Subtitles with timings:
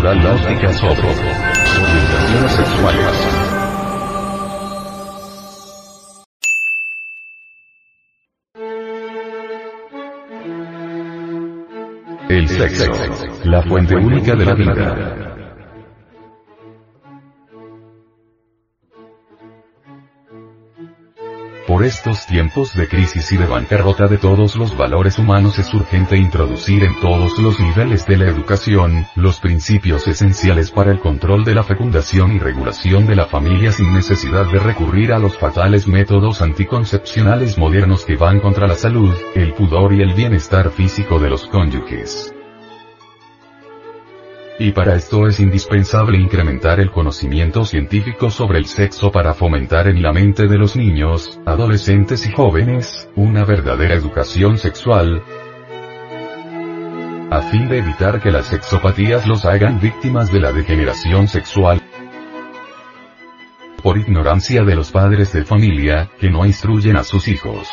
[0.00, 1.00] natural la óptica sobre
[1.82, 3.16] orientaciones sexuales.
[12.28, 12.92] El sexo,
[13.44, 15.39] la fuente única de la vida.
[21.80, 26.14] Por estos tiempos de crisis y de bancarrota de todos los valores humanos es urgente
[26.14, 31.54] introducir en todos los niveles de la educación, los principios esenciales para el control de
[31.54, 36.42] la fecundación y regulación de la familia sin necesidad de recurrir a los fatales métodos
[36.42, 41.46] anticoncepcionales modernos que van contra la salud, el pudor y el bienestar físico de los
[41.46, 42.34] cónyuges.
[44.62, 50.02] Y para esto es indispensable incrementar el conocimiento científico sobre el sexo para fomentar en
[50.02, 55.22] la mente de los niños, adolescentes y jóvenes, una verdadera educación sexual,
[57.30, 61.80] a fin de evitar que las sexopatías los hagan víctimas de la degeneración sexual
[63.82, 67.66] por ignorancia de los padres de familia, que no instruyen a sus hijos.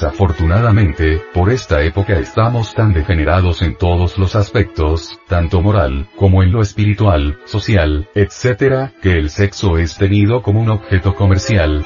[0.00, 6.52] Desafortunadamente, por esta época estamos tan degenerados en todos los aspectos, tanto moral, como en
[6.52, 11.84] lo espiritual, social, etc., que el sexo es tenido como un objeto comercial,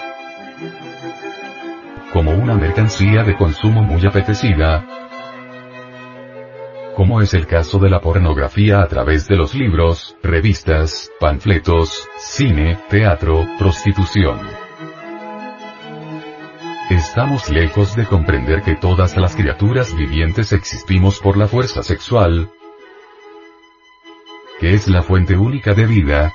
[2.13, 4.87] como una mercancía de consumo muy apetecida,
[6.95, 12.79] como es el caso de la pornografía a través de los libros, revistas, panfletos, cine,
[12.89, 14.39] teatro, prostitución.
[17.15, 22.51] Estamos lejos de comprender que todas las criaturas vivientes existimos por la fuerza sexual,
[24.59, 26.33] que es la fuente única de vida,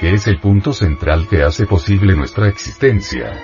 [0.00, 3.42] que es el punto central que hace posible nuestra existencia.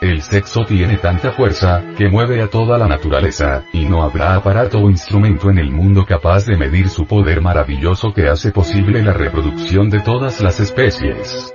[0.00, 4.78] El sexo tiene tanta fuerza, que mueve a toda la naturaleza, y no habrá aparato
[4.78, 9.14] o instrumento en el mundo capaz de medir su poder maravilloso que hace posible la
[9.14, 11.52] reproducción de todas las especies.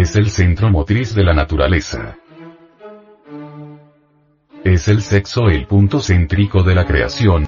[0.00, 2.16] Es el centro motriz de la naturaleza.
[4.64, 7.44] Es el sexo el punto céntrico de la creación.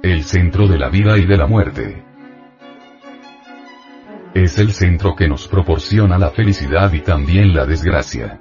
[0.00, 2.04] El centro de la vida y de la muerte.
[4.32, 8.40] Es el centro que nos proporciona la felicidad y también la desgracia.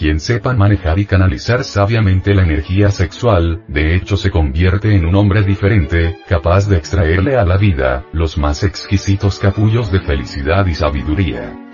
[0.00, 5.14] Quien sepa manejar y canalizar sabiamente la energía sexual, de hecho se convierte en un
[5.14, 10.74] hombre diferente, capaz de extraerle a la vida, los más exquisitos capullos de felicidad y
[10.74, 11.69] sabiduría.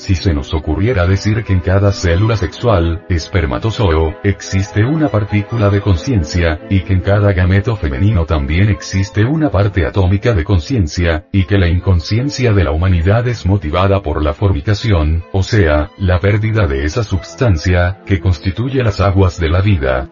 [0.00, 5.82] Si se nos ocurriera decir que en cada célula sexual, espermatozoo, existe una partícula de
[5.82, 11.44] conciencia, y que en cada gameto femenino también existe una parte atómica de conciencia, y
[11.44, 16.66] que la inconsciencia de la humanidad es motivada por la fornicación, o sea, la pérdida
[16.66, 20.08] de esa substancia, que constituye las aguas de la vida.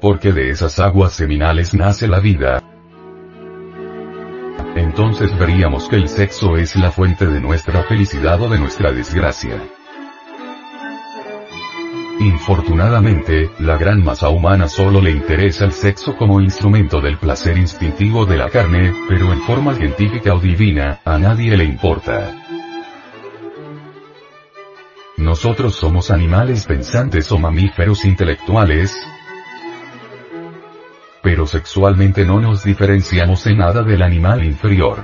[0.00, 2.61] Porque de esas aguas seminales nace la vida,
[4.92, 9.58] entonces veríamos que el sexo es la fuente de nuestra felicidad o de nuestra desgracia.
[12.20, 18.26] Infortunadamente, la gran masa humana solo le interesa el sexo como instrumento del placer instintivo
[18.26, 22.30] de la carne, pero en forma científica o divina, a nadie le importa.
[25.16, 28.94] Nosotros somos animales pensantes o mamíferos intelectuales,
[31.32, 34.98] pero sexualmente no nos diferenciamos en nada del animal inferior.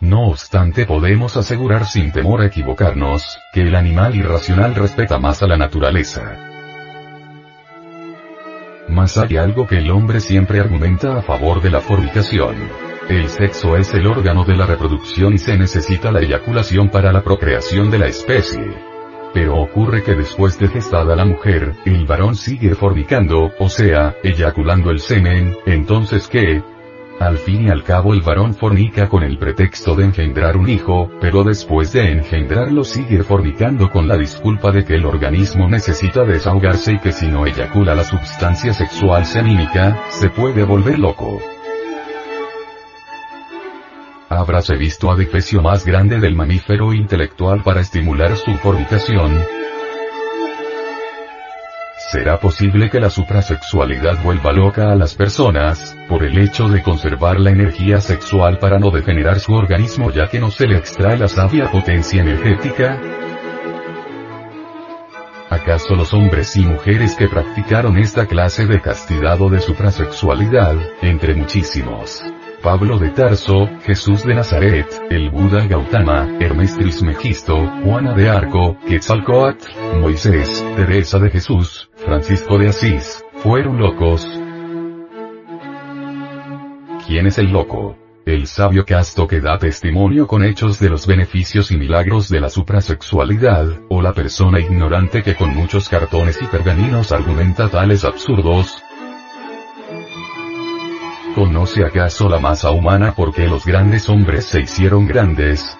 [0.00, 5.46] No obstante podemos asegurar sin temor a equivocarnos, que el animal irracional respeta más a
[5.46, 6.36] la naturaleza.
[8.88, 12.56] Mas hay algo que el hombre siempre argumenta a favor de la fornicación.
[13.08, 17.22] El sexo es el órgano de la reproducción y se necesita la eyaculación para la
[17.22, 18.95] procreación de la especie.
[19.36, 24.90] Pero ocurre que después de gestada la mujer, el varón sigue fornicando, o sea, eyaculando
[24.90, 26.62] el semen, entonces ¿qué?
[27.20, 31.10] Al fin y al cabo el varón fornica con el pretexto de engendrar un hijo,
[31.20, 36.94] pero después de engendrarlo sigue fornicando con la disculpa de que el organismo necesita desahogarse
[36.94, 41.55] y que si no eyacula la sustancia sexual semínica, se puede volver loco.
[44.28, 49.56] Habráse visto adefesio más grande del mamífero intelectual para estimular su fornicación.
[52.12, 57.40] será posible que la suprasexualidad vuelva loca a las personas, por el hecho de conservar
[57.40, 61.28] la energía sexual para no degenerar su organismo ya que no se le extrae la
[61.28, 63.00] sabia potencia energética?
[65.50, 71.34] ¿Acaso los hombres y mujeres que practicaron esta clase de castidad o de suprasexualidad, entre
[71.34, 72.22] muchísimos,
[72.66, 77.54] Pablo de Tarso, Jesús de Nazaret, el Buda Gautama, Hermes Trismegisto,
[77.84, 84.26] Juana de Arco, Quetzalcoatl, Moisés, Teresa de Jesús, Francisco de Asís, fueron locos.
[87.06, 87.96] ¿Quién es el loco?
[88.26, 92.50] El sabio casto que da testimonio con hechos de los beneficios y milagros de la
[92.50, 98.82] suprasexualidad, o la persona ignorante que con muchos cartones y pergaminos argumenta tales absurdos,
[101.36, 105.76] ¿Conoce acaso la masa humana porque los grandes hombres se hicieron grandes?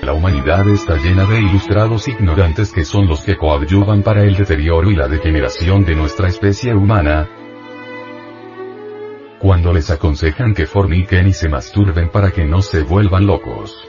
[0.00, 4.90] La humanidad está llena de ilustrados ignorantes que son los que coadyuvan para el deterioro
[4.90, 7.28] y la degeneración de nuestra especie humana.
[9.38, 13.86] Cuando les aconsejan que forniquen y se masturben para que no se vuelvan locos.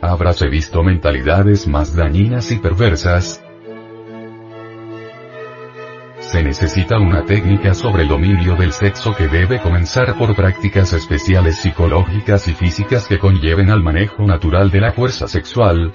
[0.00, 3.40] Habráse visto mentalidades más dañinas y perversas,
[6.32, 11.58] se necesita una técnica sobre el dominio del sexo que debe comenzar por prácticas especiales
[11.58, 15.92] psicológicas y físicas que conlleven al manejo natural de la fuerza sexual,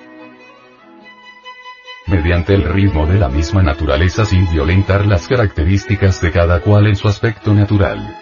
[2.05, 6.95] mediante el ritmo de la misma naturaleza sin violentar las características de cada cual en
[6.95, 8.15] su aspecto natural.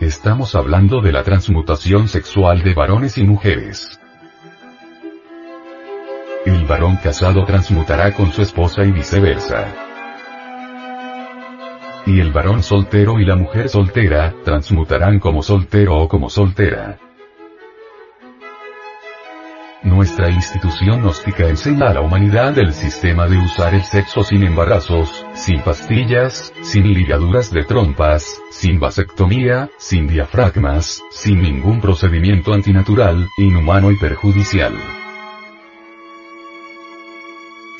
[0.00, 3.98] Estamos hablando de la transmutación sexual de varones y mujeres.
[6.44, 9.66] El varón casado transmutará con su esposa y viceversa.
[12.04, 16.98] Y el varón soltero y la mujer soltera, transmutarán como soltero o como soltera.
[19.84, 25.24] Nuestra institución gnóstica enseña a la humanidad el sistema de usar el sexo sin embarazos,
[25.32, 33.90] sin pastillas, sin ligaduras de trompas, sin vasectomía, sin diafragmas, sin ningún procedimiento antinatural, inhumano
[33.90, 34.74] y perjudicial.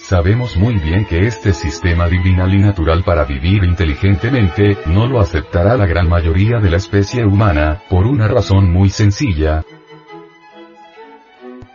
[0.06, 5.78] Sabemos muy bien que este sistema divinal y natural para vivir inteligentemente, no lo aceptará
[5.78, 9.64] la gran mayoría de la especie humana, por una razón muy sencilla,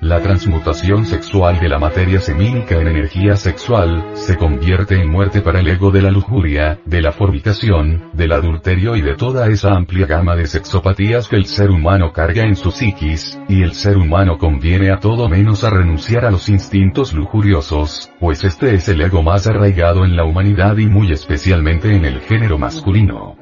[0.02, 5.60] la transmutación sexual de la materia semínica en energía sexual, se convierte en muerte para
[5.60, 10.06] el ego de la lujuria, de la fornicación, del adulterio y de toda esa amplia
[10.06, 14.38] gama de sexopatías que el ser humano carga en su psiquis, y el ser humano
[14.38, 19.24] conviene a todo menos a renunciar a los instintos lujuriosos, pues este es el ego
[19.24, 23.39] más arraigado en la humanidad y muy especialmente en el género masculino.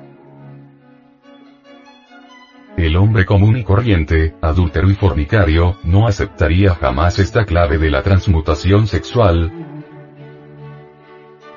[2.77, 8.03] El hombre común y corriente, adúltero y fornicario, no aceptaría jamás esta clave de la
[8.03, 9.51] transmutación sexual,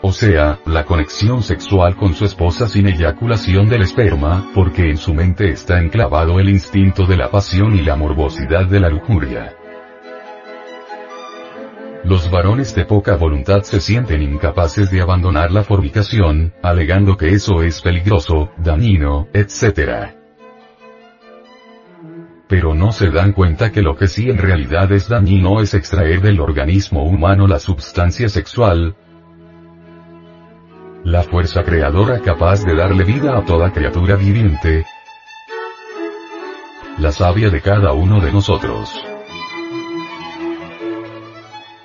[0.03, 5.13] o sea, la conexión sexual con su esposa sin eyaculación del esperma, porque en su
[5.13, 9.55] mente está enclavado el instinto de la pasión y la morbosidad de la lujuria.
[12.03, 17.63] Los varones de poca voluntad se sienten incapaces de abandonar la fornicación, alegando que eso
[17.63, 20.20] es peligroso, dañino, etc
[22.51, 26.21] pero no se dan cuenta que lo que sí en realidad es dañino es extraer
[26.21, 28.97] del organismo humano la sustancia sexual,
[31.05, 34.85] la fuerza creadora capaz de darle vida a toda criatura viviente,
[36.99, 39.10] la savia de cada uno de nosotros.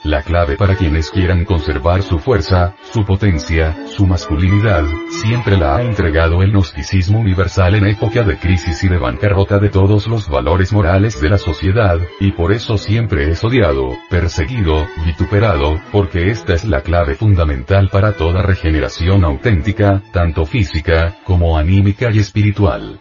[0.05, 5.81] La clave para quienes quieran conservar su fuerza, su potencia, su masculinidad, siempre la ha
[5.81, 10.71] entregado el gnosticismo universal en época de crisis y de bancarrota de todos los valores
[10.71, 16.65] morales de la sociedad, y por eso siempre es odiado, perseguido, vituperado, porque esta es
[16.65, 22.99] la clave fundamental para toda regeneración auténtica, tanto física, como anímica y espiritual.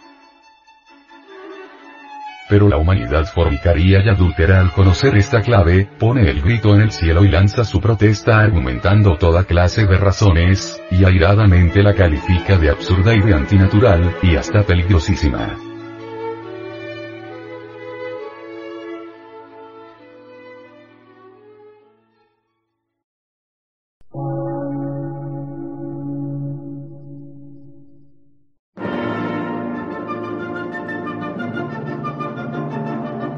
[2.49, 6.93] Pero la humanidad fornicaria y adúltera al conocer esta clave, pone el grito en el
[6.93, 12.71] cielo y lanza su protesta argumentando toda clase de razones, y airadamente la califica de
[12.71, 15.74] absurda y de antinatural, y hasta peligrosísima.